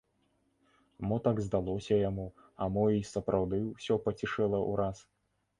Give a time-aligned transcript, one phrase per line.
[1.07, 2.25] Мо так здалося яму,
[2.65, 5.05] а мо й сапраўды ўсё пацішэла ўраз?